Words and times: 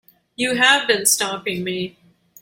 You 0.35 0.55
have 0.55 0.87
been 0.87 1.05
stopping 1.05 1.63
me. 1.63 1.95